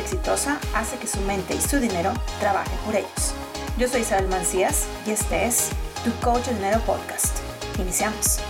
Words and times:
exitosa 0.00 0.58
hace 0.74 0.98
que 0.98 1.06
su 1.06 1.20
mente 1.22 1.54
y 1.54 1.60
su 1.60 1.78
dinero 1.78 2.12
trabajen 2.40 2.78
por 2.84 2.94
ellos. 2.94 3.34
Yo 3.78 3.88
soy 3.88 4.02
Isabel 4.02 4.28
Mancías 4.28 4.88
y 5.06 5.10
este 5.10 5.46
es 5.46 5.70
Tu 6.04 6.10
Coach 6.24 6.46
de 6.46 6.54
Dinero 6.54 6.80
Podcast. 6.86 7.38
Iniciamos. 7.78 8.40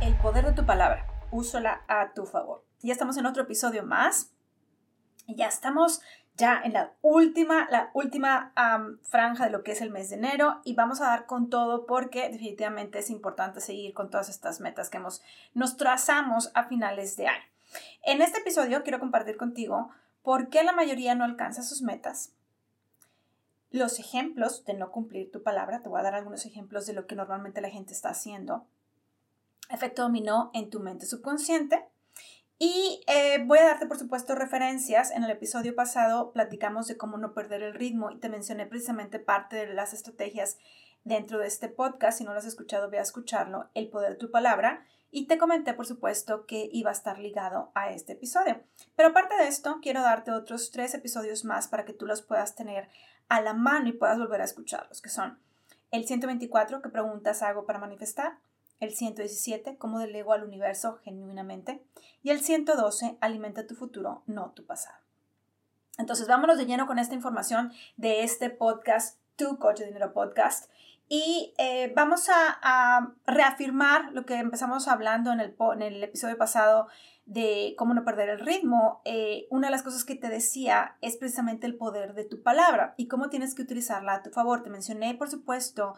El 0.00 0.14
poder 0.16 0.46
de 0.46 0.52
tu 0.52 0.64
palabra. 0.64 1.06
Úsala 1.30 1.82
a 1.88 2.14
tu 2.14 2.26
favor. 2.26 2.64
Ya 2.80 2.92
estamos 2.92 3.16
en 3.16 3.26
otro 3.26 3.42
episodio 3.42 3.84
más. 3.84 4.32
Ya 5.26 5.48
estamos 5.48 6.00
ya 6.36 6.60
en 6.62 6.74
la 6.74 6.92
última, 7.00 7.66
la 7.70 7.90
última 7.94 8.52
franja 9.02 9.44
de 9.44 9.50
lo 9.50 9.62
que 9.62 9.72
es 9.72 9.80
el 9.80 9.90
mes 9.90 10.10
de 10.10 10.16
enero 10.16 10.60
y 10.64 10.74
vamos 10.74 11.00
a 11.00 11.06
dar 11.06 11.26
con 11.26 11.48
todo 11.48 11.86
porque 11.86 12.28
definitivamente 12.28 12.98
es 12.98 13.10
importante 13.10 13.60
seguir 13.60 13.94
con 13.94 14.10
todas 14.10 14.28
estas 14.28 14.60
metas 14.60 14.90
que 14.90 14.98
hemos, 14.98 15.22
nos 15.54 15.76
trazamos 15.76 16.50
a 16.54 16.64
finales 16.64 17.16
de 17.16 17.28
año. 17.28 17.44
En 18.02 18.20
este 18.20 18.40
episodio 18.40 18.82
quiero 18.82 19.00
compartir 19.00 19.36
contigo 19.36 19.90
por 20.22 20.48
qué 20.48 20.62
la 20.62 20.72
mayoría 20.72 21.14
no 21.14 21.24
alcanza 21.24 21.62
sus 21.62 21.82
metas, 21.82 22.32
los 23.70 23.98
ejemplos 23.98 24.64
de 24.64 24.74
no 24.74 24.90
cumplir 24.90 25.30
tu 25.30 25.42
palabra, 25.42 25.82
te 25.82 25.88
voy 25.88 26.00
a 26.00 26.04
dar 26.04 26.14
algunos 26.14 26.46
ejemplos 26.46 26.86
de 26.86 26.92
lo 26.92 27.06
que 27.06 27.16
normalmente 27.16 27.60
la 27.60 27.70
gente 27.70 27.92
está 27.92 28.10
haciendo, 28.10 28.66
efecto 29.70 30.02
dominó 30.02 30.50
en 30.54 30.70
tu 30.70 30.80
mente 30.80 31.06
subconsciente, 31.06 31.84
y 32.58 33.02
eh, 33.06 33.42
voy 33.44 33.58
a 33.58 33.66
darte, 33.66 33.86
por 33.86 33.98
supuesto, 33.98 34.34
referencias. 34.34 35.10
En 35.10 35.24
el 35.24 35.30
episodio 35.30 35.74
pasado 35.74 36.32
platicamos 36.32 36.86
de 36.86 36.96
cómo 36.96 37.18
no 37.18 37.34
perder 37.34 37.62
el 37.62 37.74
ritmo 37.74 38.10
y 38.10 38.18
te 38.18 38.30
mencioné 38.30 38.66
precisamente 38.66 39.18
parte 39.18 39.56
de 39.56 39.74
las 39.74 39.92
estrategias 39.92 40.56
dentro 41.04 41.38
de 41.38 41.48
este 41.48 41.68
podcast. 41.68 42.18
Si 42.18 42.24
no 42.24 42.32
lo 42.32 42.38
has 42.38 42.46
escuchado, 42.46 42.88
ve 42.88 42.98
a 42.98 43.02
escucharlo, 43.02 43.68
El 43.74 43.88
poder 43.88 44.12
de 44.12 44.16
tu 44.16 44.30
palabra. 44.30 44.86
Y 45.10 45.26
te 45.26 45.38
comenté, 45.38 45.74
por 45.74 45.86
supuesto, 45.86 46.46
que 46.46 46.68
iba 46.72 46.90
a 46.90 46.94
estar 46.94 47.18
ligado 47.18 47.70
a 47.74 47.90
este 47.90 48.14
episodio. 48.14 48.62
Pero 48.96 49.10
aparte 49.10 49.36
de 49.36 49.48
esto, 49.48 49.78
quiero 49.82 50.00
darte 50.00 50.32
otros 50.32 50.70
tres 50.70 50.94
episodios 50.94 51.44
más 51.44 51.68
para 51.68 51.84
que 51.84 51.92
tú 51.92 52.06
los 52.06 52.22
puedas 52.22 52.54
tener 52.54 52.88
a 53.28 53.40
la 53.42 53.52
mano 53.52 53.88
y 53.88 53.92
puedas 53.92 54.18
volver 54.18 54.40
a 54.40 54.44
escucharlos, 54.44 55.02
que 55.02 55.10
son 55.10 55.38
el 55.90 56.06
124, 56.06 56.82
que 56.82 56.88
preguntas 56.88 57.42
hago 57.42 57.66
para 57.66 57.78
manifestar, 57.78 58.38
el 58.80 58.94
117, 58.94 59.76
cómo 59.76 59.98
delego 59.98 60.32
al 60.32 60.44
universo 60.44 60.98
genuinamente, 61.02 61.82
y 62.22 62.30
el 62.30 62.40
112, 62.40 63.18
alimenta 63.20 63.66
tu 63.66 63.74
futuro, 63.74 64.22
no 64.26 64.50
tu 64.50 64.64
pasado. 64.66 64.98
Entonces, 65.98 66.28
vámonos 66.28 66.58
de 66.58 66.66
lleno 66.66 66.86
con 66.86 66.98
esta 66.98 67.14
información 67.14 67.72
de 67.96 68.22
este 68.22 68.50
podcast, 68.50 69.18
Tu 69.36 69.58
Coche 69.58 69.84
de 69.84 69.88
Dinero 69.88 70.12
Podcast, 70.12 70.70
y 71.08 71.54
eh, 71.58 71.92
vamos 71.94 72.28
a, 72.28 73.14
reafirmar 73.26 74.12
lo 74.12 74.26
que 74.26 74.34
empezamos 74.34 74.88
hablando 74.88 75.32
en 75.32 75.40
el, 75.40 75.54
en 75.74 75.82
el 75.82 76.02
episodio 76.02 76.36
pasado 76.36 76.88
de 77.26 77.74
cómo 77.76 77.94
no 77.94 78.04
perder 78.04 78.28
el 78.28 78.40
ritmo. 78.40 79.02
Eh, 79.04 79.46
una 79.50 79.68
de 79.68 79.72
las 79.72 79.82
cosas 79.82 80.04
que 80.04 80.14
te 80.14 80.28
decía 80.28 80.96
es 81.02 81.16
precisamente 81.16 81.66
el 81.66 81.76
poder 81.76 82.14
de 82.14 82.24
tu 82.24 82.42
palabra 82.42 82.94
y 82.96 83.08
cómo 83.08 83.28
tienes 83.28 83.54
que 83.54 83.62
utilizarla 83.62 84.14
a 84.14 84.22
tu 84.22 84.30
favor. 84.30 84.62
Te 84.62 84.70
mencioné, 84.70 85.14
por 85.14 85.28
supuesto, 85.28 85.94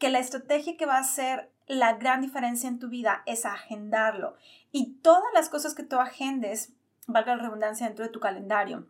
que 0.00 0.08
la 0.08 0.18
estrategia 0.18 0.78
que 0.78 0.86
va 0.86 0.98
a 0.98 1.04
ser 1.04 1.52
la 1.68 1.92
gran 1.92 2.22
diferencia 2.22 2.68
en 2.68 2.80
tu 2.80 2.88
vida 2.88 3.22
es 3.26 3.44
agendarlo. 3.44 4.34
Y 4.72 4.94
todas 4.94 5.32
las 5.34 5.50
cosas 5.50 5.74
que 5.74 5.84
tú 5.84 6.00
agendes, 6.00 6.72
valga 7.06 7.36
la 7.36 7.42
redundancia, 7.42 7.86
dentro 7.86 8.04
de 8.04 8.10
tu 8.10 8.18
calendario 8.18 8.88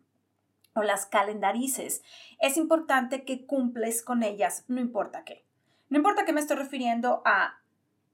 o 0.75 0.83
las 0.83 1.06
calendarices, 1.06 2.03
es 2.41 2.56
importante 2.56 3.25
que 3.25 3.44
cumples 3.44 4.03
con 4.03 4.22
ellas, 4.22 4.64
no 4.69 4.81
importa 4.81 5.25
qué. 5.25 5.44
No 5.88 5.98
importa 5.98 6.25
qué 6.25 6.33
me 6.33 6.41
estoy 6.41 6.56
refiriendo 6.56 7.22
a, 7.25 7.61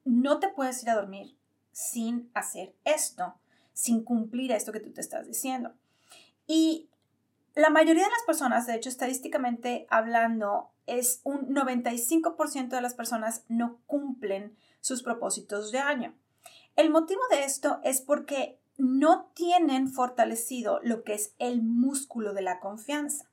no 0.06 0.41
te 0.41 0.48
puedes 0.48 0.83
ir 0.83 0.89
a 0.89 0.94
dormir 0.94 1.36
sin 1.72 2.30
hacer 2.33 2.74
esto, 2.86 3.34
sin 3.74 4.02
cumplir 4.05 4.52
esto 4.52 4.72
que 4.72 4.80
tú 4.80 4.91
te 4.94 5.02
estás 5.02 5.27
diciendo. 5.27 5.74
Y 6.46 6.89
la 7.56 7.70
mayoría 7.70 8.05
de 8.05 8.11
las 8.11 8.22
personas, 8.27 8.67
de 8.67 8.74
hecho, 8.74 8.90
estadísticamente 8.90 9.86
hablando, 9.89 10.70
es 10.86 11.22
un 11.24 11.55
95% 11.55 12.68
de 12.68 12.80
las 12.83 12.92
personas 12.92 13.44
no 13.48 13.80
cumplen 13.86 14.55
sus 14.80 15.02
propósitos 15.02 15.72
de 15.72 15.78
año. 15.78 16.14
El 16.77 16.90
motivo 16.90 17.22
de 17.30 17.45
esto 17.45 17.80
es 17.83 18.02
porque 18.02 18.61
no 18.77 19.30
tienen 19.34 19.89
fortalecido 19.89 20.80
lo 20.83 21.02
que 21.02 21.14
es 21.14 21.34
el 21.39 21.62
músculo 21.62 22.34
de 22.34 22.42
la 22.42 22.61
confianza. 22.61 23.24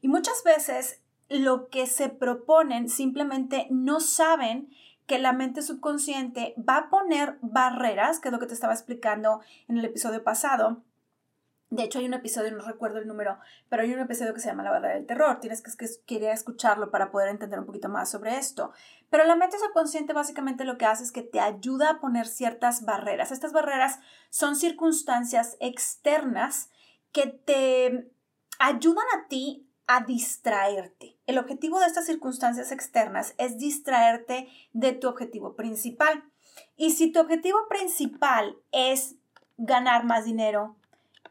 Y 0.00 0.08
muchas 0.08 0.42
veces 0.42 1.02
lo 1.28 1.68
que 1.68 1.86
se 1.86 2.08
proponen 2.08 2.88
simplemente 2.88 3.66
no 3.70 4.00
saben 4.00 4.70
que 5.06 5.18
la 5.18 5.34
mente 5.34 5.60
subconsciente 5.60 6.54
va 6.56 6.78
a 6.78 6.88
poner 6.88 7.36
barreras, 7.42 8.20
que 8.20 8.28
es 8.28 8.32
lo 8.32 8.40
que 8.40 8.46
te 8.46 8.54
estaba 8.54 8.72
explicando 8.72 9.40
en 9.68 9.76
el 9.76 9.84
episodio 9.84 10.24
pasado, 10.24 10.82
de 11.68 11.82
hecho, 11.82 11.98
hay 11.98 12.06
un 12.06 12.14
episodio, 12.14 12.52
no 12.52 12.64
recuerdo 12.64 12.98
el 12.98 13.08
número, 13.08 13.38
pero 13.68 13.82
hay 13.82 13.92
un 13.92 13.98
episodio 13.98 14.32
que 14.32 14.40
se 14.40 14.48
llama 14.48 14.62
La 14.62 14.70
barrera 14.70 14.94
del 14.94 15.06
terror. 15.06 15.40
Tienes 15.40 15.62
que, 15.62 15.72
que 16.06 16.30
escucharlo 16.30 16.92
para 16.92 17.10
poder 17.10 17.28
entender 17.28 17.58
un 17.58 17.66
poquito 17.66 17.88
más 17.88 18.08
sobre 18.08 18.38
esto. 18.38 18.72
Pero 19.10 19.24
la 19.24 19.34
mente 19.34 19.58
subconsciente 19.58 20.12
básicamente 20.12 20.64
lo 20.64 20.78
que 20.78 20.86
hace 20.86 21.02
es 21.02 21.10
que 21.10 21.22
te 21.22 21.40
ayuda 21.40 21.90
a 21.90 22.00
poner 22.00 22.28
ciertas 22.28 22.84
barreras. 22.84 23.32
Estas 23.32 23.52
barreras 23.52 23.98
son 24.30 24.54
circunstancias 24.54 25.56
externas 25.58 26.70
que 27.10 27.26
te 27.26 28.12
ayudan 28.60 29.06
a 29.16 29.26
ti 29.26 29.68
a 29.88 30.04
distraerte. 30.04 31.18
El 31.26 31.38
objetivo 31.38 31.80
de 31.80 31.86
estas 31.86 32.06
circunstancias 32.06 32.70
externas 32.70 33.34
es 33.38 33.58
distraerte 33.58 34.48
de 34.72 34.92
tu 34.92 35.08
objetivo 35.08 35.56
principal. 35.56 36.22
Y 36.76 36.92
si 36.92 37.10
tu 37.10 37.18
objetivo 37.18 37.58
principal 37.68 38.56
es 38.70 39.16
ganar 39.56 40.04
más 40.04 40.24
dinero, 40.24 40.76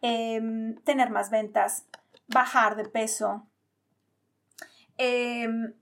Em, 0.07 0.75
tener 0.83 1.09
más 1.09 1.31
ventas, 1.31 1.88
bajar 2.27 2.75
de 2.75 2.85
peso, 2.85 3.47
em, 4.97 5.73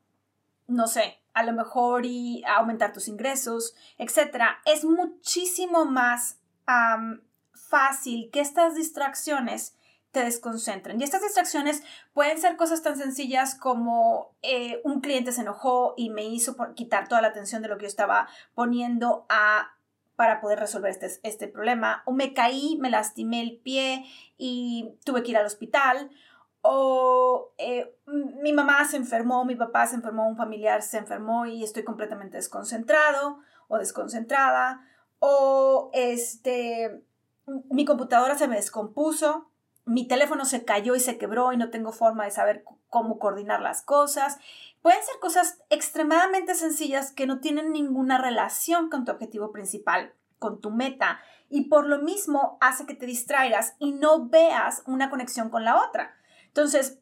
no 0.66 0.88
sé, 0.88 1.20
a 1.34 1.44
lo 1.44 1.52
mejor 1.52 2.06
y 2.06 2.42
aumentar 2.46 2.94
tus 2.94 3.10
ingresos, 3.10 3.76
etcétera, 3.98 4.62
es 4.64 4.86
muchísimo 4.86 5.84
más 5.84 6.40
fácil 7.54 8.30
que 8.32 8.40
estas 8.40 8.76
distracciones 8.76 9.76
te 10.12 10.24
desconcentren. 10.24 11.02
Y 11.02 11.04
estas 11.04 11.22
distracciones 11.22 11.84
pueden 12.14 12.40
ser 12.40 12.56
cosas 12.56 12.82
tan 12.82 12.98
sencillas 12.98 13.56
como 13.56 14.38
eh, 14.42 14.80
un 14.86 15.02
cliente 15.02 15.34
se 15.34 15.42
enojó 15.42 15.96
y 15.98 16.12
me 16.12 16.24
hizo 16.24 16.56
quitar 16.76 17.10
toda 17.10 17.22
la 17.22 17.28
atención 17.28 17.62
de 17.62 17.68
lo 17.68 17.76
que 17.76 17.84
yo 17.84 17.88
estaba 17.90 18.30
poniendo 18.56 19.26
a 19.28 19.76
para 20.16 20.42
poder 20.42 20.60
resolver 20.60 20.92
este, 20.92 21.08
este 21.24 21.48
problema. 21.48 22.04
O 22.06 22.12
me 22.12 22.34
caí, 22.34 22.78
me 22.80 22.90
lastimé 22.90 23.42
el 23.42 23.58
pie 23.58 24.06
y 24.38 24.98
tuve 25.06 25.24
que 25.24 25.32
ir 25.32 25.38
al 25.38 25.46
hospital. 25.46 26.10
O 26.62 27.54
eh, 27.58 27.96
mi 28.06 28.54
mamá 28.54 28.86
se 28.86 28.98
enfermó, 28.98 29.44
mi 29.46 29.56
papá 29.56 29.86
se 29.88 29.96
enfermó, 29.96 30.28
un 30.28 30.38
familiar 30.38 30.82
se 30.82 30.98
enfermó 30.98 31.46
y 31.46 31.64
estoy 31.64 31.84
completamente 31.84 32.38
desconcentrado 32.38 33.40
o 33.68 33.78
desconcentrada. 33.78 34.82
O 35.20 35.90
este, 35.94 37.04
mi 37.70 37.86
computadora 37.86 38.38
se 38.38 38.48
me 38.48 38.56
descompuso, 38.56 39.52
mi 39.86 40.08
teléfono 40.08 40.46
se 40.46 40.64
cayó 40.64 40.96
y 40.96 41.00
se 41.00 41.18
quebró 41.18 41.52
y 41.52 41.58
no 41.58 41.70
tengo 41.70 41.92
forma 41.92 42.26
de 42.26 42.32
saber 42.32 42.64
cómo 42.90 43.20
coordinar 43.20 43.62
las 43.62 43.82
cosas. 43.82 44.38
Pueden 44.82 45.04
ser 45.04 45.20
cosas 45.20 45.62
extremadamente 45.70 46.56
sencillas 46.56 47.12
que 47.12 47.28
no 47.28 47.40
tienen 47.40 47.72
ninguna 47.72 48.18
relación 48.18 48.90
con 48.90 49.06
tu 49.06 49.12
objetivo 49.12 49.52
principal, 49.52 50.14
con 50.40 50.62
tu 50.62 50.72
meta, 50.72 51.20
y 51.50 51.66
por 51.66 51.88
lo 51.88 52.00
mismo 52.00 52.58
hace 52.62 52.86
que 52.86 52.96
te 52.96 53.06
distraigas 53.06 53.76
y 53.80 53.92
no 53.92 54.28
veas 54.28 54.84
una 54.88 55.10
conexión 55.10 55.50
con 55.50 55.64
la 55.64 55.86
otra. 55.88 56.16
Entonces, 56.48 57.00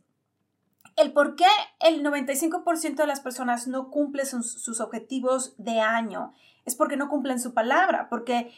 el 0.98 1.14
por 1.14 1.36
qué 1.36 1.46
el 1.80 2.04
95% 2.04 2.96
de 2.96 3.08
las 3.08 3.22
personas 3.22 3.68
no 3.68 3.90
cumplen 3.90 4.26
sus, 4.26 4.82
objetivos 4.82 5.56
de 5.58 5.80
año 5.80 6.34
es 6.66 6.76
porque 6.76 6.98
no 6.98 7.10
cumplen 7.10 7.40
su 7.40 7.54
palabra, 7.54 8.08
porque 8.10 8.52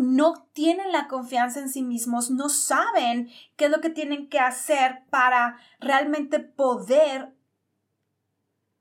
no 0.00 0.48
tienen 0.52 0.92
la 0.92 1.08
confianza 1.08 1.60
en 1.60 1.68
sí 1.68 1.82
mismos, 1.82 2.30
no 2.30 2.48
saben 2.48 3.30
qué 3.56 3.66
es 3.66 3.70
lo 3.70 3.80
que 3.80 3.90
tienen 3.90 4.28
que 4.28 4.38
hacer 4.38 5.04
para 5.10 5.58
realmente 5.78 6.40
poder 6.40 7.32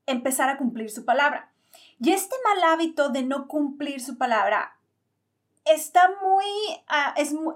empezar 0.05 0.49
a 0.49 0.57
cumplir 0.57 0.89
su 0.89 1.05
palabra. 1.05 1.51
Y 1.99 2.11
este 2.11 2.35
mal 2.43 2.73
hábito 2.73 3.09
de 3.09 3.23
no 3.23 3.47
cumplir 3.47 4.01
su 4.01 4.17
palabra 4.17 4.79
está 5.65 6.09
muy, 6.21 6.45
ah, 6.87 7.13
es 7.17 7.33
muy, 7.33 7.55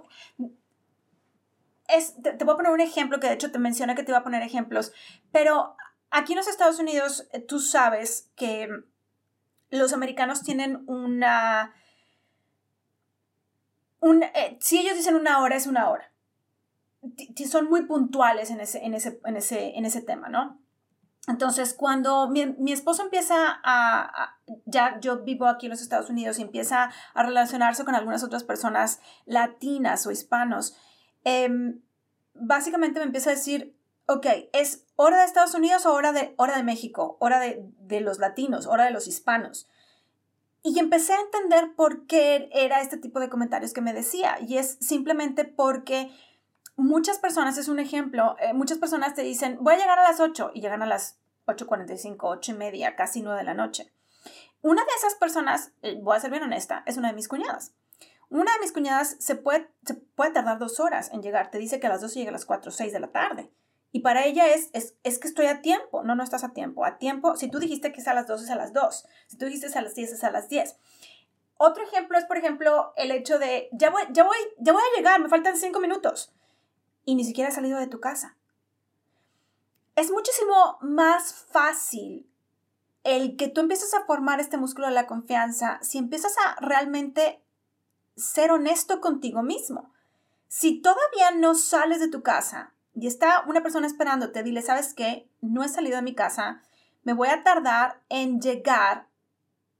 te, 2.21 2.43
voy 2.43 2.53
a 2.53 2.57
poner 2.57 2.71
un 2.71 2.81
ejemplo 2.81 3.19
que 3.19 3.27
de 3.27 3.33
hecho 3.33 3.51
te 3.51 3.59
menciona 3.59 3.95
que 3.95 4.03
te 4.03 4.11
iba 4.11 4.19
a 4.19 4.23
poner 4.23 4.41
ejemplos, 4.41 4.93
pero 5.31 5.75
aquí 6.11 6.33
en 6.33 6.37
los 6.37 6.47
Estados 6.47 6.79
Unidos 6.79 7.27
eh, 7.33 7.39
tú 7.39 7.59
sabes 7.59 8.31
que 8.35 8.69
los 9.69 9.93
americanos 9.93 10.43
tienen 10.43 10.83
una, 10.87 11.73
un, 14.03 14.21
eh, 14.23 14.57
si 14.59 14.79
ellos 14.79 14.95
dicen 14.95 15.15
una 15.15 15.41
hora 15.41 15.55
es 15.55 15.65
una 15.65 15.89
hora, 15.89 16.11
son 17.49 17.69
muy 17.69 17.85
puntuales 17.85 18.51
en 18.51 18.59
ese, 18.59 18.83
en 18.83 18.93
ese, 18.93 19.21
en 19.23 19.37
ese, 19.37 19.77
en 19.77 19.85
ese 19.85 20.01
tema, 20.01 20.27
¿no? 20.27 20.59
Entonces, 21.27 21.73
cuando 21.73 22.27
mi, 22.29 22.73
esposo 22.73 23.01
empieza 23.03 23.61
a, 23.63 24.37
ya 24.65 24.99
yo 24.99 25.23
vivo 25.23 25.47
aquí 25.47 25.67
en 25.67 25.69
los 25.69 25.81
Estados 25.81 26.09
Unidos 26.09 26.37
y 26.37 26.41
empieza 26.41 26.91
a 27.13 27.23
relacionarse 27.23 27.85
con 27.85 27.95
algunas 27.95 28.25
otras 28.25 28.43
personas 28.43 28.99
latinas 29.25 30.05
o 30.05 30.11
hispanos, 30.11 30.75
em, 31.23 31.81
básicamente 32.33 32.99
me 32.99 33.05
empieza 33.05 33.29
a 33.29 33.35
decir, 33.35 33.73
ok, 34.07 34.27
¿es 34.51 34.85
hora 34.97 35.19
de 35.19 35.25
Estados 35.25 35.53
Unidos 35.53 35.85
o 35.85 35.93
hora 35.93 36.11
de, 36.11 36.33
hora 36.35 36.57
de 36.57 36.63
México? 36.63 37.15
Hora 37.21 37.39
de, 37.39 37.63
de 37.79 38.01
los 38.01 38.19
latinos, 38.19 38.67
hora 38.67 38.83
de 38.83 38.91
los 38.91 39.07
hispanos. 39.07 39.69
Y 40.63 40.79
empecé 40.79 41.13
a 41.13 41.19
entender 41.19 41.75
por 41.75 42.07
qué 42.07 42.49
era 42.53 42.81
este 42.81 42.97
tipo 42.97 43.19
de 43.19 43.29
comentarios 43.29 43.73
que 43.73 43.81
me 43.81 43.93
decía. 43.93 44.37
Y 44.39 44.57
es 44.57 44.77
simplemente 44.79 45.43
porque 45.43 46.09
muchas 46.77 47.19
personas, 47.19 47.57
es 47.57 47.67
un 47.67 47.79
ejemplo, 47.79 48.37
eh, 48.39 48.53
muchas 48.53 48.77
personas 48.77 49.13
te 49.13 49.23
dicen, 49.23 49.57
voy 49.59 49.73
a 49.73 49.77
llegar 49.77 49.99
a 49.99 50.03
las 50.03 50.21
8 50.21 50.51
y 50.53 50.61
llegan 50.61 50.81
a 50.81 50.87
las 50.87 51.19
8.45, 51.47 52.17
8 52.21 52.51
y 52.51 52.55
media, 52.55 52.95
casi 52.95 53.21
9 53.21 53.39
de 53.39 53.45
la 53.45 53.53
noche. 53.53 53.91
Una 54.61 54.81
de 54.81 54.91
esas 54.97 55.15
personas, 55.15 55.73
eh, 55.81 55.99
voy 56.01 56.15
a 56.15 56.21
ser 56.21 56.31
bien 56.31 56.43
honesta, 56.43 56.83
es 56.85 56.95
una 56.95 57.09
de 57.09 57.15
mis 57.15 57.27
cuñadas. 57.27 57.73
Una 58.29 58.53
de 58.53 58.59
mis 58.61 58.71
cuñadas 58.71 59.17
se 59.19 59.35
puede, 59.35 59.69
se 59.85 59.95
puede 59.95 60.31
tardar 60.31 60.57
dos 60.57 60.79
horas 60.79 61.11
en 61.11 61.21
llegar. 61.21 61.51
Te 61.51 61.57
dice 61.57 61.79
que 61.81 61.87
a 61.87 61.89
las 61.89 62.01
2 62.01 62.13
llega 62.13 62.29
a 62.29 62.31
las 62.31 62.45
4 62.45 62.69
o 62.69 62.73
6 62.73 62.93
de 62.93 62.99
la 63.01 63.11
tarde. 63.11 63.51
Y 63.93 63.99
para 63.99 64.25
ella 64.25 64.47
es, 64.47 64.71
es, 64.73 64.95
es, 65.03 65.19
que 65.19 65.27
estoy 65.27 65.45
a 65.45 65.61
tiempo. 65.61 66.03
No, 66.03 66.15
no 66.15 66.23
estás 66.23 66.43
a 66.43 66.51
tiempo. 66.51 66.83
A 66.83 66.97
tiempo, 66.97 67.37
si 67.37 67.47
tú 67.47 67.59
dijiste 67.59 67.93
que 67.93 68.01
es 68.01 68.07
a 68.07 68.15
las 68.15 68.25
2, 68.27 68.41
es 68.41 68.49
a 68.49 68.55
las 68.55 68.73
2. 68.73 69.05
Si 69.27 69.37
tú 69.37 69.45
dijiste 69.45 69.77
a 69.77 69.81
las 69.83 69.93
10, 69.93 70.13
es 70.13 70.23
a 70.23 70.31
las 70.31 70.49
10. 70.49 70.75
Otro 71.57 71.83
ejemplo 71.83 72.17
es, 72.17 72.25
por 72.25 72.37
ejemplo, 72.37 72.91
el 72.97 73.11
hecho 73.11 73.37
de, 73.37 73.69
ya 73.71 73.91
voy, 73.91 74.01
ya 74.09 74.23
voy, 74.23 74.37
ya 74.57 74.73
voy 74.73 74.81
a 74.81 74.97
llegar, 74.97 75.21
me 75.21 75.29
faltan 75.29 75.55
5 75.55 75.79
minutos 75.79 76.33
y 77.05 77.15
ni 77.15 77.23
siquiera 77.23 77.49
has 77.49 77.55
salido 77.55 77.79
de 77.79 77.87
tu 77.87 77.99
casa. 77.99 78.35
Es 79.95 80.09
muchísimo 80.11 80.77
más 80.81 81.33
fácil 81.51 82.27
el 83.03 83.37
que 83.37 83.47
tú 83.47 83.61
empieces 83.61 83.93
a 83.93 84.05
formar 84.05 84.39
este 84.39 84.57
músculo 84.57 84.87
de 84.87 84.93
la 84.93 85.07
confianza 85.07 85.79
si 85.83 85.99
empiezas 85.99 86.35
a 86.37 86.55
realmente 86.61 87.43
ser 88.15 88.51
honesto 88.51 89.01
contigo 89.01 89.43
mismo. 89.43 89.93
Si 90.47 90.81
todavía 90.81 91.31
no 91.35 91.55
sales 91.55 91.99
de 91.99 92.09
tu 92.09 92.23
casa 92.23 92.72
y 92.95 93.07
está 93.07 93.43
una 93.47 93.61
persona 93.61 93.87
esperándote, 93.87 94.43
dile, 94.43 94.61
¿sabes 94.61 94.93
qué? 94.93 95.27
No 95.41 95.63
he 95.63 95.69
salido 95.69 95.95
de 95.95 96.03
mi 96.03 96.13
casa, 96.13 96.61
me 97.03 97.13
voy 97.13 97.29
a 97.29 97.43
tardar 97.43 98.01
en 98.09 98.39
llegar 98.39 99.07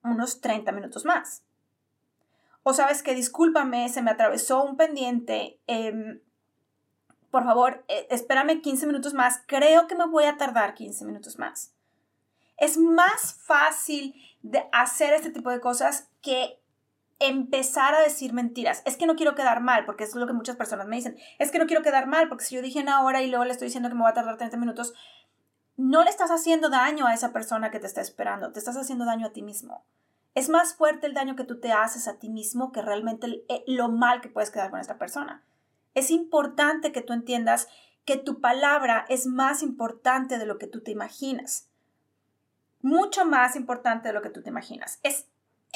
unos 0.04 0.42
30 0.42 0.72
minutos 0.72 1.06
más. 1.06 1.44
O 2.64 2.74
sabes 2.74 3.04
que 3.04 3.16
discúlpame, 3.16 3.90
se 3.90 4.02
me 4.02 4.12
atravesó 4.12 4.64
un 4.64 4.78
pendiente, 4.78 5.60
eh, 5.68 6.22
por 7.30 7.44
favor, 7.44 7.84
eh, 7.88 8.08
espérame 8.10 8.62
15 8.62 8.88
minutos 8.88 9.14
más, 9.14 9.42
creo 9.48 9.88
que 9.88 9.96
me 9.96 10.08
voy 10.08 10.26
a 10.26 10.38
tardar 10.38 10.74
15 10.74 11.06
minutos 11.06 11.38
más. 11.38 11.74
Es 12.58 12.78
más 12.78 13.36
fácil 13.42 14.16
de 14.42 14.68
hacer 14.72 15.14
este 15.14 15.32
tipo 15.32 15.50
de 15.50 15.60
cosas 15.60 16.10
que 16.22 16.60
empezar 17.28 17.96
a 17.96 18.02
decir 18.02 18.34
mentiras. 18.34 18.82
Es 18.86 18.98
que 18.98 19.06
no 19.06 19.16
quiero 19.16 19.36
quedar 19.36 19.62
mal, 19.62 19.86
porque 19.86 20.04
es 20.04 20.16
lo 20.16 20.28
que 20.28 20.34
muchas 20.34 20.56
personas 20.56 20.88
me 20.88 20.96
dicen. 20.96 21.18
Es 21.40 21.52
que 21.52 21.60
no 21.60 21.66
quiero 21.66 21.84
quedar 21.84 22.08
mal, 22.08 22.30
porque 22.30 22.46
si 22.46 22.56
yo 22.56 22.62
dije 22.62 22.82
una 22.82 23.02
hora 23.04 23.22
y 23.22 23.30
luego 23.30 23.46
le 23.46 23.52
estoy 23.52 23.68
diciendo 23.68 23.90
que 23.90 23.96
me 23.96 24.02
voy 24.02 24.12
a 24.12 24.14
tardar 24.14 24.38
30 24.38 24.58
minutos, 24.58 24.94
no 25.78 26.04
le 26.04 26.10
estás 26.10 26.32
haciendo 26.32 26.70
daño 26.70 27.08
a 27.08 27.14
esa 27.14 27.34
persona 27.34 27.72
que 27.72 27.80
te 27.80 27.88
está 27.88 28.02
esperando, 28.02 28.52
te 28.52 28.60
estás 28.60 28.78
haciendo 28.78 29.06
daño 29.06 29.28
a 29.28 29.32
ti 29.32 29.42
mismo. 29.42 29.86
Es 30.36 30.50
más 30.50 30.76
fuerte 30.76 31.08
el 31.08 31.14
daño 31.14 31.36
que 31.36 31.44
tú 31.44 31.60
te 31.60 31.72
haces 31.72 32.08
a 32.08 32.18
ti 32.18 32.30
mismo 32.30 32.72
que 32.72 32.82
realmente 32.82 33.46
eh, 33.50 33.64
lo 33.68 33.90
mal 33.90 34.22
que 34.22 34.30
puedes 34.30 34.52
quedar 34.52 34.72
con 34.72 34.80
esta 34.80 34.98
persona. 34.98 35.44
Es 35.94 36.10
importante 36.10 36.92
que 36.92 37.02
tú 37.02 37.14
entiendas 37.14 37.68
que 38.06 38.18
tu 38.18 38.42
palabra 38.42 39.06
es 39.10 39.28
más 39.28 39.62
importante 39.62 40.38
de 40.38 40.46
lo 40.46 40.58
que 40.58 40.68
tú 40.68 40.82
te 40.82 40.92
imaginas. 40.92 41.70
Mucho 42.82 43.26
más 43.26 43.56
importante 43.56 44.10
de 44.10 44.14
lo 44.14 44.22
que 44.22 44.30
tú 44.30 44.42
te 44.42 44.50
imaginas. 44.50 45.00
Es, 45.04 45.28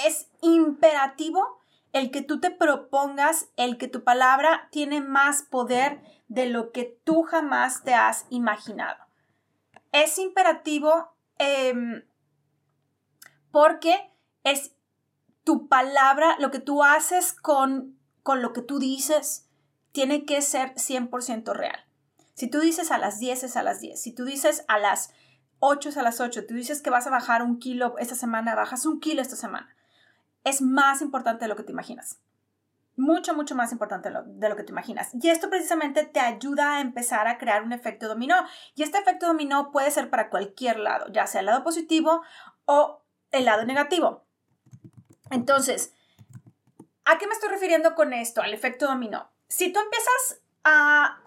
es 0.06 0.30
imperativo 0.42 1.60
el 1.94 2.12
que 2.12 2.22
tú 2.22 2.40
te 2.40 2.52
propongas, 2.52 3.48
el 3.56 3.78
que 3.78 3.88
tu 3.88 4.04
palabra 4.04 4.68
tiene 4.72 5.02
más 5.02 5.44
poder 5.44 6.02
de 6.28 6.48
lo 6.48 6.72
que 6.72 7.00
tú 7.04 7.24
jamás 7.24 7.84
te 7.84 7.94
has 7.94 8.26
imaginado. 8.30 9.04
Es 9.92 10.18
imperativo 10.18 11.10
em, 11.40 12.04
porque 13.52 14.12
es 14.44 14.74
tu 15.44 15.68
palabra, 15.68 16.36
lo 16.40 16.52
que 16.52 16.60
tú 16.60 16.84
haces 16.84 17.34
con, 17.34 17.98
con 18.22 18.42
lo 18.42 18.54
que 18.54 18.62
tú 18.62 18.80
dices, 18.80 19.48
tiene 19.94 20.26
que 20.26 20.42
ser 20.42 20.74
100% 20.76 21.54
real. 21.54 21.86
Si 22.34 22.48
tú 22.48 22.60
dices 22.60 22.92
a 22.92 22.98
las 22.98 23.18
10 23.20 23.46
es 23.46 23.56
a 23.58 23.64
las 23.64 23.80
10, 23.80 24.00
si 24.00 24.12
tú 24.12 24.26
dices 24.26 24.64
a 24.68 24.78
las 24.78 25.12
8 25.60 25.90
es 25.90 25.98
a 25.98 26.04
las 26.04 26.20
8, 26.20 26.46
tú 26.46 26.54
dices 26.54 26.82
que 26.82 26.90
vas 26.90 27.08
a 27.08 27.10
bajar 27.10 27.42
un 27.42 27.58
kilo 27.58 27.98
esta 27.98 28.14
semana, 28.14 28.54
bajas 28.54 28.86
un 28.86 29.00
kilo 29.00 29.22
esta 29.22 29.36
semana. 29.36 29.77
Es 30.48 30.62
más 30.62 31.02
importante 31.02 31.46
de 31.46 31.50
lo 31.50 31.56
que 31.56 31.64
te 31.64 31.72
imaginas. 31.72 32.20
Mucho, 32.96 33.36
mucho 33.36 33.54
más 33.54 33.72
importante 33.72 34.10
de 34.10 34.16
lo, 34.16 34.24
de 34.24 34.50
lo 34.50 34.56
que 34.56 34.64
te 34.64 34.72
imaginas. 34.72 35.10
Y 35.14 35.30
esto 35.30 35.50
precisamente 35.50 36.04
te 36.04 36.20
ayuda 36.20 36.78
a 36.78 36.82
empezar 36.82 37.28
a 37.28 37.38
crear 37.38 37.64
un 37.64 37.74
efecto 37.74 38.08
dominó. 38.08 38.36
Y 38.76 38.84
este 38.84 38.98
efecto 38.98 39.28
dominó 39.28 39.72
puede 39.72 39.92
ser 39.92 40.10
para 40.10 40.30
cualquier 40.30 40.80
lado, 40.80 41.08
ya 41.12 41.28
sea 41.28 41.42
el 41.42 41.46
lado 41.46 41.64
positivo 41.64 42.24
o 42.66 43.04
el 43.32 43.46
lado 43.46 43.66
negativo. 43.66 44.26
Entonces, 45.30 45.94
¿a 47.06 47.18
qué 47.18 47.28
me 47.28 47.34
estoy 47.34 47.50
refiriendo 47.50 47.94
con 47.94 48.14
esto? 48.14 48.42
Al 48.42 48.54
efecto 48.54 48.88
dominó 48.88 49.30
si 49.48 49.72
tú 49.72 49.80
empiezas 49.80 50.42
a, 50.64 51.22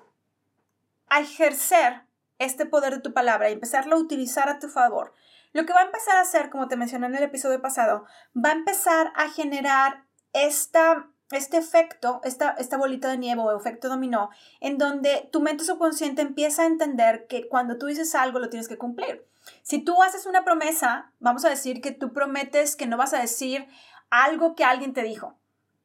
ejercer 1.19 2.03
este 2.39 2.67
poder 2.67 2.95
de 2.95 3.01
tu 3.01 3.13
palabra 3.13 3.51
y 3.51 3.55
empezarlo 3.55 3.97
a 3.97 3.99
utilizar 3.99 4.49
a 4.49 4.61
tu 4.61 4.69
favor, 4.69 5.13
lo 5.53 5.67
que 5.67 5.73
va 5.73 5.81
a 5.81 5.85
empezar 5.85 6.17
a 6.17 6.23
hacer, 6.23 6.51
como 6.51 6.69
te 6.69 6.77
mencioné 6.77 7.07
en 7.07 7.17
el 7.17 7.25
episodio 7.25 7.61
pasado, 7.61 8.05
va 8.37 8.51
a 8.51 8.55
empezar 8.55 9.13
a 9.17 9.29
generar 9.29 10.05
esta, 10.33 11.09
este 11.31 11.57
efecto, 11.57 12.21
esta, 12.25 12.51
esta 12.51 12.77
bolita 12.77 13.09
de 13.09 13.19
nieve 13.19 13.43
o 13.43 13.57
efecto 13.57 13.89
dominó, 13.89 14.31
en 14.61 14.79
donde 14.79 15.29
tu 15.33 15.41
mente 15.41 15.65
subconsciente 15.65 16.23
empieza 16.23 16.63
a 16.63 16.67
entender 16.67 17.27
que 17.27 17.49
cuando 17.49 17.79
tú 17.79 17.87
dices 17.87 18.15
algo 18.15 18.39
lo 18.39 18.49
tienes 18.49 18.69
que 18.69 18.79
cumplir. 18.79 19.27
Si 19.63 19.79
tú 19.79 20.03
haces 20.03 20.27
una 20.27 20.45
promesa, 20.45 21.13
vamos 21.19 21.45
a 21.45 21.51
decir 21.51 21.81
que 21.81 21.93
tú 21.93 22.13
prometes 22.13 22.77
que 22.77 22.87
no 22.87 22.97
vas 22.97 23.15
a 23.15 23.21
decir 23.21 23.67
algo 24.11 24.55
que 24.55 24.65
alguien 24.65 24.93
te 24.93 25.03
dijo. 25.03 25.39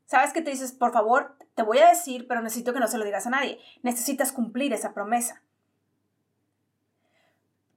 Sabes 0.06 0.34
que 0.34 0.42
te 0.42 0.52
dices, 0.52 0.72
por 0.72 0.94
favor, 0.94 1.36
te 1.56 1.64
voy 1.64 1.80
a 1.80 1.90
decir, 1.90 2.28
pero 2.28 2.42
necesito 2.42 2.74
que 2.74 2.80
no 2.80 2.88
se 2.88 2.98
lo 2.98 3.06
digas 3.06 3.26
a 3.26 3.32
nadie. 3.32 3.60
Necesitas 3.82 4.32
cumplir 4.32 4.74
esa 4.74 4.94
promesa. 4.94 5.42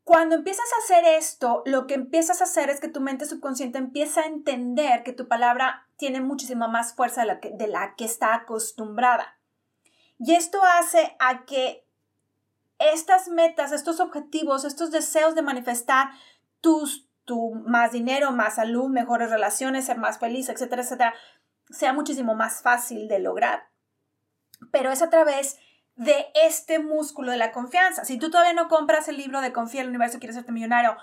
Cuando 0.08 0.36
empiezas 0.36 0.64
a 0.72 0.82
hacer 0.82 1.04
esto, 1.18 1.62
lo 1.66 1.86
que 1.86 1.92
empiezas 1.92 2.40
a 2.40 2.44
hacer 2.44 2.70
es 2.70 2.80
que 2.80 2.88
tu 2.88 3.02
mente 3.02 3.26
subconsciente 3.26 3.76
empieza 3.76 4.22
a 4.22 4.26
entender 4.26 5.02
que 5.02 5.12
tu 5.12 5.28
palabra 5.28 5.86
tiene 5.98 6.22
muchísima 6.22 6.66
más 6.66 6.94
fuerza 6.94 7.26
de 7.26 7.66
la 7.66 7.94
que, 7.94 8.06
está 8.06 8.34
acostumbrada. 8.34 9.38
Y 10.18 10.34
esto 10.34 10.60
hace 10.64 11.14
a 11.18 11.44
que 11.44 11.84
estas 12.78 13.28
metas, 13.28 13.70
estos 13.70 14.00
objetivos, 14.00 14.64
estos 14.64 14.90
deseos 14.90 15.34
de 15.34 15.42
manifestar 15.42 16.08
tus, 16.62 17.06
tu 17.26 17.56
más 17.66 17.92
dinero, 17.92 18.32
más 18.32 18.54
salud, 18.54 18.88
mejores 18.88 19.28
relaciones, 19.28 19.84
ser 19.84 19.98
más 19.98 20.18
feliz, 20.18 20.48
etcétera, 20.48 20.80
etcétera, 20.80 21.14
sea 21.68 21.92
muchísimo 21.92 22.34
más 22.34 22.62
fácil 22.62 23.08
de 23.08 23.18
lograr. 23.18 23.68
Pero 24.72 24.90
es 24.90 25.02
a 25.02 25.10
través 25.10 25.58
de 25.98 26.28
este 26.34 26.78
músculo 26.78 27.32
de 27.32 27.38
la 27.38 27.52
confianza. 27.52 28.04
Si 28.04 28.18
tú 28.18 28.30
todavía 28.30 28.54
no 28.54 28.68
compras 28.68 29.08
el 29.08 29.16
libro 29.16 29.40
de 29.40 29.52
Confía 29.52 29.80
en 29.80 29.86
el 29.86 29.90
universo, 29.90 30.18
quieres 30.18 30.36
serte 30.36 30.52
millonario, 30.52 30.96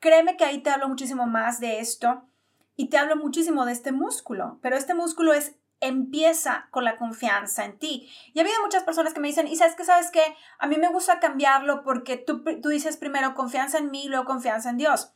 créeme 0.00 0.36
que 0.36 0.44
ahí 0.44 0.62
te 0.62 0.70
hablo 0.70 0.88
muchísimo 0.88 1.26
más 1.26 1.60
de 1.60 1.80
esto 1.80 2.24
y 2.74 2.88
te 2.88 2.96
hablo 2.96 3.16
muchísimo 3.16 3.66
de 3.66 3.72
este 3.72 3.92
músculo. 3.92 4.58
Pero 4.62 4.76
este 4.76 4.94
músculo 4.94 5.34
es 5.34 5.54
empieza 5.80 6.68
con 6.70 6.84
la 6.84 6.96
confianza 6.96 7.64
en 7.64 7.78
ti. 7.78 8.10
Y 8.32 8.38
ha 8.38 8.42
habido 8.42 8.60
muchas 8.62 8.84
personas 8.84 9.12
que 9.12 9.20
me 9.20 9.28
dicen, 9.28 9.46
y 9.46 9.54
sabes 9.54 9.76
que, 9.76 9.84
sabes 9.84 10.10
que, 10.10 10.22
a 10.58 10.66
mí 10.66 10.76
me 10.76 10.88
gusta 10.88 11.20
cambiarlo 11.20 11.82
porque 11.84 12.16
tú, 12.16 12.42
tú 12.42 12.70
dices 12.70 12.96
primero 12.96 13.34
confianza 13.34 13.78
en 13.78 13.90
mí 13.90 14.04
y 14.04 14.08
luego 14.08 14.24
confianza 14.24 14.70
en 14.70 14.78
Dios. 14.78 15.12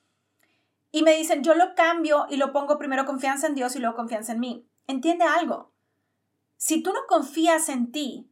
Y 0.93 1.03
me 1.03 1.17
dicen, 1.17 1.43
yo 1.43 1.55
lo 1.55 1.75
cambio 1.75 2.27
y 2.29 2.37
lo 2.37 2.53
pongo 2.53 2.79
primero 2.79 3.07
confianza 3.07 3.47
en 3.47 3.55
Dios 3.55 3.75
y 3.77 3.79
luego 3.79 3.97
confianza 3.97 4.33
en 4.33 4.41
mí. 4.41 4.69
Entiende 4.87 5.25
algo. 5.25 5.73
Si 6.59 6.83
tú 6.83 6.93
no 6.93 7.01
confías 7.09 7.71
en 7.71 7.91
ti, 7.91 8.32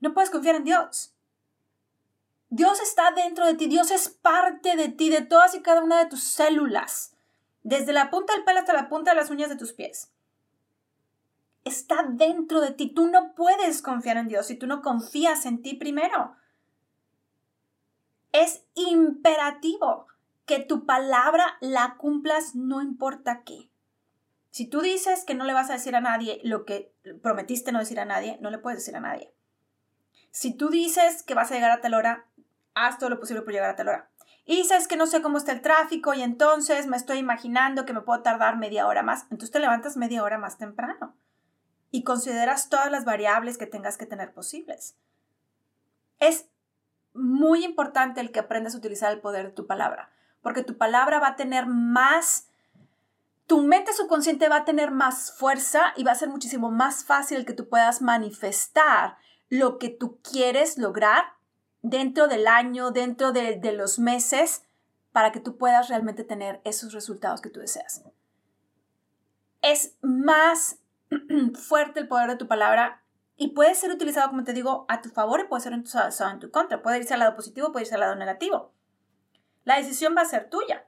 no 0.00 0.14
puedes 0.14 0.30
confiar 0.30 0.56
en 0.56 0.64
Dios. 0.64 1.14
Dios 2.50 2.80
está 2.80 3.10
dentro 3.10 3.44
de 3.46 3.54
ti, 3.54 3.66
Dios 3.66 3.90
es 3.90 4.08
parte 4.08 4.76
de 4.76 4.88
ti, 4.88 5.10
de 5.10 5.20
todas 5.20 5.54
y 5.54 5.60
cada 5.60 5.82
una 5.82 5.98
de 5.98 6.06
tus 6.06 6.22
células, 6.22 7.14
desde 7.62 7.92
la 7.92 8.10
punta 8.10 8.32
del 8.34 8.44
pelo 8.44 8.60
hasta 8.60 8.72
la 8.72 8.88
punta 8.88 9.10
de 9.10 9.16
las 9.16 9.30
uñas 9.30 9.50
de 9.50 9.56
tus 9.56 9.72
pies. 9.72 10.10
Está 11.64 12.04
dentro 12.08 12.62
de 12.62 12.70
ti, 12.70 12.88
tú 12.94 13.08
no 13.08 13.34
puedes 13.34 13.82
confiar 13.82 14.16
en 14.16 14.28
Dios 14.28 14.46
si 14.46 14.54
tú 14.54 14.66
no 14.66 14.80
confías 14.80 15.44
en 15.44 15.60
ti 15.60 15.74
primero. 15.74 16.36
Es 18.32 18.64
imperativo 18.74 20.06
que 20.46 20.60
tu 20.60 20.86
palabra 20.86 21.58
la 21.60 21.96
cumplas 21.98 22.54
no 22.54 22.80
importa 22.80 23.42
qué. 23.44 23.68
Si 24.50 24.66
tú 24.66 24.80
dices 24.80 25.24
que 25.24 25.34
no 25.34 25.44
le 25.44 25.52
vas 25.52 25.68
a 25.68 25.74
decir 25.74 25.94
a 25.94 26.00
nadie 26.00 26.40
lo 26.42 26.64
que 26.64 26.94
prometiste 27.22 27.70
no 27.70 27.80
decir 27.80 28.00
a 28.00 28.06
nadie, 28.06 28.38
no 28.40 28.50
le 28.50 28.58
puedes 28.58 28.78
decir 28.78 28.96
a 28.96 29.00
nadie. 29.00 29.34
Si 30.30 30.54
tú 30.54 30.68
dices 30.68 31.22
que 31.22 31.34
vas 31.34 31.50
a 31.50 31.54
llegar 31.54 31.70
a 31.70 31.80
tal 31.80 31.94
hora, 31.94 32.26
haz 32.74 32.98
todo 32.98 33.10
lo 33.10 33.20
posible 33.20 33.42
por 33.42 33.52
llegar 33.52 33.70
a 33.70 33.76
tal 33.76 33.88
hora. 33.88 34.10
Y 34.44 34.64
sabes 34.64 34.88
que 34.88 34.96
no 34.96 35.06
sé 35.06 35.20
cómo 35.20 35.36
está 35.36 35.52
el 35.52 35.60
tráfico 35.60 36.14
y 36.14 36.22
entonces 36.22 36.86
me 36.86 36.96
estoy 36.96 37.18
imaginando 37.18 37.84
que 37.84 37.92
me 37.92 38.00
puedo 38.00 38.22
tardar 38.22 38.56
media 38.56 38.86
hora 38.86 39.02
más. 39.02 39.24
Entonces 39.24 39.50
te 39.50 39.58
levantas 39.58 39.96
media 39.96 40.22
hora 40.22 40.38
más 40.38 40.56
temprano 40.56 41.14
y 41.90 42.02
consideras 42.02 42.68
todas 42.68 42.90
las 42.90 43.04
variables 43.04 43.58
que 43.58 43.66
tengas 43.66 43.98
que 43.98 44.06
tener 44.06 44.32
posibles. 44.32 44.96
Es 46.18 46.46
muy 47.12 47.64
importante 47.64 48.20
el 48.20 48.32
que 48.32 48.40
aprendas 48.40 48.74
a 48.74 48.78
utilizar 48.78 49.12
el 49.12 49.20
poder 49.20 49.46
de 49.46 49.52
tu 49.52 49.66
palabra, 49.66 50.10
porque 50.40 50.62
tu 50.62 50.76
palabra 50.76 51.18
va 51.18 51.28
a 51.28 51.36
tener 51.36 51.66
más, 51.66 52.48
tu 53.46 53.62
mente 53.62 53.92
subconsciente 53.92 54.48
va 54.48 54.56
a 54.56 54.64
tener 54.64 54.90
más 54.90 55.32
fuerza 55.36 55.92
y 55.96 56.04
va 56.04 56.12
a 56.12 56.16
ser 56.16 56.28
muchísimo 56.28 56.70
más 56.70 57.04
fácil 57.04 57.38
el 57.38 57.46
que 57.46 57.54
tú 57.54 57.68
puedas 57.68 58.02
manifestar 58.02 59.16
lo 59.48 59.78
que 59.78 59.88
tú 59.88 60.20
quieres 60.22 60.78
lograr 60.78 61.24
dentro 61.82 62.28
del 62.28 62.46
año, 62.46 62.90
dentro 62.90 63.32
de, 63.32 63.60
los 63.72 63.98
meses, 63.98 64.64
para 65.12 65.32
que 65.32 65.40
tú 65.40 65.56
puedas 65.56 65.88
realmente 65.88 66.24
tener 66.24 66.60
esos 66.64 66.92
resultados 66.92 67.40
que 67.40 67.50
tú 67.50 67.60
deseas. 67.60 68.04
Es 69.62 69.96
más 70.02 70.80
fuerte 71.54 72.00
el 72.00 72.08
poder 72.08 72.30
de 72.30 72.36
tu 72.36 72.46
palabra 72.46 73.02
y 73.36 73.48
puede 73.48 73.74
ser 73.74 73.90
utilizado, 73.90 74.28
como 74.30 74.44
te 74.44 74.52
digo, 74.52 74.84
a 74.88 75.00
tu 75.00 75.08
favor 75.10 75.40
y 75.40 75.44
puede 75.44 75.62
ser 75.62 75.78
usado 75.78 76.30
en 76.30 76.40
tu 76.40 76.50
contra. 76.50 76.82
Puede 76.82 76.98
irse 76.98 77.14
al 77.14 77.20
lado 77.20 77.36
positivo, 77.36 77.72
puede 77.72 77.84
irse 77.84 77.94
al 77.94 78.00
lado 78.00 78.16
negativo. 78.16 78.72
La 79.64 79.76
decisión 79.76 80.14
va 80.16 80.22
a 80.22 80.26
ser 80.26 80.50
tuya. 80.50 80.87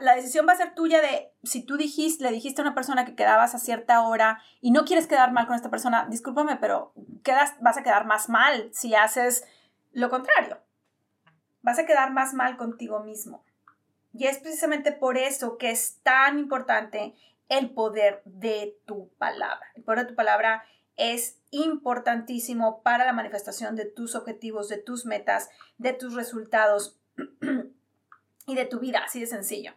La, 0.00 0.14
decisión 0.14 0.46
va 0.46 0.52
a 0.52 0.56
ser 0.56 0.74
tuya 0.74 1.00
de 1.00 1.32
si 1.42 1.64
tú 1.64 1.76
dijiste, 1.76 2.22
le 2.22 2.30
dijiste 2.30 2.60
a 2.60 2.64
una 2.64 2.74
persona 2.74 3.04
que 3.04 3.16
quedabas 3.16 3.54
a 3.54 3.58
cierta 3.58 4.02
hora 4.02 4.40
y 4.60 4.70
no 4.70 4.84
quieres 4.84 5.08
quedar 5.08 5.32
mal 5.32 5.46
con 5.46 5.56
esta 5.56 5.70
persona, 5.70 6.06
discúlpame, 6.08 6.56
pero 6.56 6.92
quedas, 7.24 7.54
vas 7.60 7.76
a 7.76 7.82
quedar 7.82 8.06
más 8.06 8.28
mal 8.28 8.70
si 8.72 8.94
haces 8.94 9.44
lo 9.90 10.08
contrario. 10.08 10.58
Vas 11.62 11.78
a 11.78 11.86
quedar 11.86 12.12
más 12.12 12.32
mal 12.32 12.56
contigo 12.56 13.00
mismo. 13.00 13.44
Y 14.12 14.26
es 14.26 14.38
precisamente 14.38 14.92
por 14.92 15.18
eso 15.18 15.58
que 15.58 15.70
es 15.70 15.98
tan 16.02 16.38
importante 16.38 17.14
el 17.48 17.70
poder 17.70 18.22
de 18.24 18.78
tu 18.86 19.08
palabra. 19.18 19.66
El 19.74 19.82
poder 19.82 20.00
de 20.00 20.06
tu 20.06 20.14
palabra 20.14 20.64
es 20.96 21.40
importantísimo 21.50 22.82
para 22.82 23.04
la 23.04 23.12
manifestación 23.12 23.74
de 23.76 23.86
tus 23.86 24.14
objetivos, 24.14 24.68
de 24.68 24.78
tus 24.78 25.06
metas, 25.06 25.50
de 25.78 25.92
tus 25.92 26.14
resultados. 26.14 26.98
Y 28.46 28.54
de 28.54 28.64
tu 28.64 28.80
vida, 28.80 29.02
así 29.04 29.20
de 29.20 29.26
sencillo. 29.26 29.72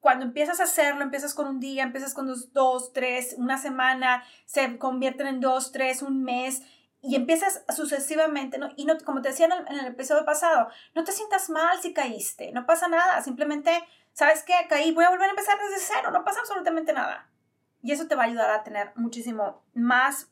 Cuando 0.00 0.24
empiezas 0.24 0.58
a 0.60 0.64
hacerlo, 0.64 1.02
empiezas 1.02 1.32
con 1.32 1.46
un 1.46 1.60
día, 1.60 1.84
empiezas 1.84 2.12
con 2.14 2.26
dos, 2.52 2.92
tres, 2.92 3.36
una 3.38 3.56
semana, 3.56 4.24
se 4.46 4.78
convierten 4.78 5.28
en 5.28 5.40
dos, 5.40 5.70
tres, 5.70 6.02
un 6.02 6.24
mes, 6.24 6.62
y 7.02 7.16
empiezas 7.16 7.64
sucesivamente, 7.74 8.58
¿no? 8.58 8.70
Y 8.76 8.84
no, 8.84 8.96
como 9.04 9.22
te 9.22 9.30
decía 9.30 9.46
en 9.46 9.78
el, 9.78 9.86
episodio 9.86 10.24
pasado, 10.24 10.68
no 10.94 11.02
te 11.02 11.10
sientas 11.10 11.50
mal 11.50 11.80
si 11.80 11.92
caíste, 11.92 12.52
no 12.52 12.64
pasa 12.64 12.86
nada, 12.86 13.20
simplemente, 13.22 13.72
¿sabes 14.12 14.44
qué? 14.44 14.54
Caí, 14.68 14.92
voy 14.92 15.04
a 15.04 15.10
volver 15.10 15.26
a 15.26 15.30
empezar 15.30 15.58
desde 15.58 15.84
cero, 15.84 16.10
no 16.12 16.24
pasa 16.24 16.40
absolutamente 16.40 16.92
nada. 16.92 17.28
Y 17.82 17.90
eso 17.90 18.06
te 18.06 18.14
va 18.14 18.22
a 18.22 18.26
ayudar 18.26 18.50
a 18.50 18.62
tener 18.62 18.92
muchísimo 18.94 19.64
más 19.74 20.30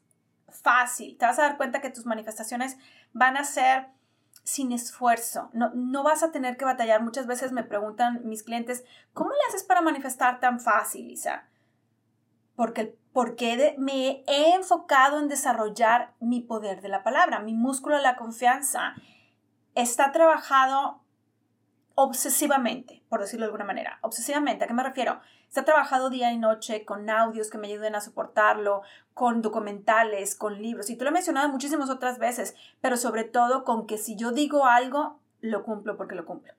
fácil, 0.49 1.19
te 1.19 1.27
vas 1.27 1.41
a 1.41 1.43
dar 1.43 1.57
cuenta 1.57 1.81
que 1.81 1.91
tus 1.91 2.07
manifestaciones 2.07 2.77
van 3.13 3.37
a 3.37 3.45
ser 3.45 3.89
sin 4.43 4.73
esfuerzo. 4.73 5.51
No, 5.53 5.71
no 5.75 6.03
vas 6.03 6.23
a 6.23 6.33
tener 6.33 6.57
que 6.57 6.65
batallar. 6.65 7.03
Muchas 7.03 7.27
veces 7.27 7.53
me 7.53 7.65
preguntan 7.65 8.21
mis 8.25 8.43
clientes, 8.43 8.85
¿cómo 9.13 9.31
le 9.31 9.49
haces 9.49 9.65
para 9.65 9.81
manifestar 9.81 10.41
tan 10.41 10.61
fácil, 10.61 11.09
Lisa? 11.09 11.45
Porque, 12.57 12.99
porque 13.13 13.75
me 13.79 14.23
he 14.27 14.55
enfocado 14.55 15.19
en 15.19 15.29
desarrollar 15.29 16.15
mi 16.21 16.41
poder 16.41 16.81
de 16.81 16.89
la 16.89 17.03
palabra, 17.03 17.41
mi 17.41 17.55
músculo 17.55 17.97
de 17.97 18.03
la 18.03 18.17
confianza. 18.17 18.95
Está 19.75 20.13
trabajado 20.13 21.01
obsesivamente, 21.95 23.03
por 23.09 23.21
decirlo 23.21 23.45
de 23.45 23.49
alguna 23.49 23.65
manera. 23.65 23.99
Obsesivamente, 24.03 24.65
¿a 24.65 24.67
qué 24.67 24.75
me 24.75 24.83
refiero? 24.83 25.21
Está 25.49 25.65
trabajado 25.65 26.11
día 26.11 26.33
y 26.33 26.39
noche 26.39 26.85
con 26.85 27.11
audios 27.11 27.51
que 27.51 27.59
me 27.59 27.69
ayuden 27.69 27.95
a 27.95 28.01
soportarlo, 28.01 28.83
con 29.15 29.43
documentales, 29.43 30.35
con 30.35 30.63
libros. 30.63 30.91
Y 30.91 30.97
tú 30.97 31.05
lo 31.05 31.11
he 31.11 31.13
mencionado 31.13 31.49
muchísimas 31.49 31.91
otras 31.91 32.19
veces, 32.19 32.55
pero 32.81 32.97
sobre 32.97 33.25
todo 33.25 33.65
con 33.65 33.87
que 33.87 33.99
si 33.99 34.17
yo 34.17 34.31
digo 34.31 34.67
algo, 34.67 35.19
lo 35.41 35.63
cumplo 35.65 35.97
porque 35.97 36.15
lo 36.15 36.25
cumplo. 36.25 36.55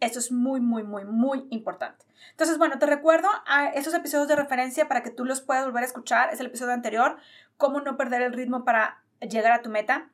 Eso 0.00 0.18
es 0.18 0.30
muy, 0.30 0.60
muy, 0.60 0.82
muy, 0.82 1.04
muy 1.04 1.46
importante. 1.50 2.04
Entonces, 2.30 2.58
bueno, 2.58 2.78
te 2.78 2.86
recuerdo 2.86 3.28
a 3.46 3.68
esos 3.68 3.94
episodios 3.94 4.28
de 4.28 4.36
referencia 4.36 4.88
para 4.88 5.02
que 5.02 5.10
tú 5.10 5.24
los 5.24 5.40
puedas 5.40 5.64
volver 5.64 5.82
a 5.82 5.86
escuchar. 5.86 6.32
Es 6.32 6.40
el 6.40 6.46
episodio 6.46 6.72
anterior, 6.72 7.16
cómo 7.56 7.80
no 7.80 7.96
perder 7.96 8.22
el 8.22 8.32
ritmo 8.32 8.64
para 8.64 9.02
llegar 9.20 9.52
a 9.52 9.62
tu 9.62 9.70
meta. 9.70 10.10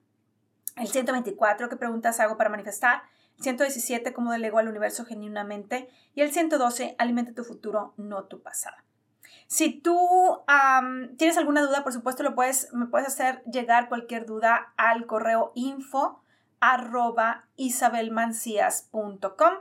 El 0.77 0.89
124, 0.89 1.69
¿qué 1.69 1.77
preguntas 1.77 2.21
hago 2.21 2.37
para 2.37 2.51
manifestar? 2.51 3.03
117, 3.41 4.12
cómo 4.12 4.33
delego 4.33 4.59
al 4.59 4.69
universo 4.69 5.05
genuinamente. 5.05 5.89
Y 6.15 6.21
el 6.21 6.33
112, 6.33 6.97
alimenta 6.99 7.35
tu 7.35 7.45
futuro, 7.45 7.95
no 7.97 8.25
tu 8.25 8.43
pasado. 8.43 8.77
Si 9.47 9.81
tú 9.81 9.99
tienes 11.19 11.37
alguna 11.37 11.62
duda, 11.62 11.83
por 11.85 11.93
supuesto, 11.93 12.23
lo 12.23 12.35
puedes, 12.35 12.73
me 12.73 12.87
puedes 12.87 13.09
hacer 13.09 13.43
llegar 13.45 13.89
cualquier 13.89 14.25
duda 14.25 14.73
al 14.77 15.07
correo 15.07 15.53
info 15.55 16.23
isabelmancias.com 17.57 19.55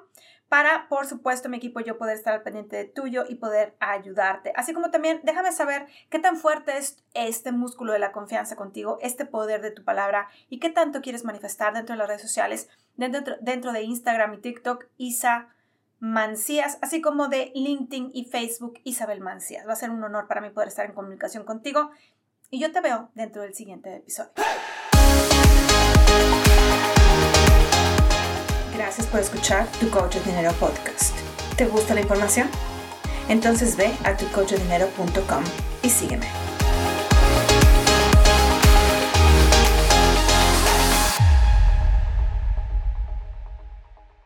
para, 0.48 0.90
por 0.90 1.06
supuesto, 1.08 1.48
mi 1.48 1.56
equipo 1.58 1.80
y 1.80 1.86
yo 1.86 1.98
poder 1.98 2.18
estar 2.18 2.34
al 2.34 2.44
pendiente 2.44 2.76
de 2.76 2.84
tuyo 2.84 3.24
y 3.28 3.36
poder 3.36 3.76
ayudarte. 3.80 4.52
Así 4.56 4.74
como 4.74 4.92
también 4.92 5.22
déjame 5.24 5.54
saber 5.54 5.88
qué 6.10 6.20
tan 6.20 6.36
fuerte 6.36 6.78
es 6.78 7.02
este 7.14 7.54
músculo 7.54 7.94
de 7.94 8.00
la 8.00 8.12
confianza 8.12 8.58
contigo, 8.58 8.98
este 9.02 9.26
poder 9.26 9.62
de 9.62 9.72
tu 9.72 9.86
palabra 9.86 10.28
y 10.50 10.60
qué 10.60 10.70
tanto 10.70 11.02
quieres 11.02 11.24
manifestar 11.24 11.74
dentro 11.74 11.94
de 11.94 12.00
las 12.00 12.08
redes 12.10 12.22
sociales, 12.22 12.70
dentro, 12.96 13.36
dentro 13.42 13.72
de 13.72 13.84
Instagram 13.84 14.36
y 14.36 14.38
TikTok, 14.38 14.86
Isa 14.98 15.50
Mancías, 16.00 16.80
así 16.82 17.00
como 17.00 17.28
de 17.28 17.52
LinkedIn 17.54 18.10
y 18.14 18.26
Facebook, 18.26 18.80
Isabel 18.84 19.22
Mancías. 19.22 19.68
Va 19.68 19.74
a 19.74 19.76
ser 19.76 19.92
un 19.92 20.04
honor 20.04 20.28
para 20.28 20.42
mí 20.42 20.50
poder 20.50 20.70
estar 20.70 20.86
en 20.86 20.94
comunicación 20.94 21.44
contigo 21.44 21.92
y 22.50 22.60
yo 22.60 22.72
te 22.72 22.82
veo 22.82 23.10
dentro 23.14 23.44
del 23.44 23.54
siguiente 23.54 23.96
episodio. 23.96 24.32
Gracias 28.76 29.08
por 29.08 29.20
escuchar 29.20 29.68
Tu 29.80 29.90
Coach 29.90 30.16
de 30.16 30.32
Dinero 30.32 30.52
Podcast. 30.60 31.16
¿Te 31.56 31.68
gusta 31.68 31.94
la 31.94 32.02
información? 32.02 32.50
Entonces 33.30 33.78
ve 33.78 33.92
a 34.04 34.18
tucoachdinero.com 34.18 35.44
y 35.84 35.90
sígueme. 35.90 36.41